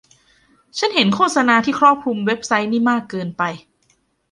[0.77, 3.43] ฉันเห็นโฆษณาที่ครอบคลุมเว็บไซต์นี้มากเกินไป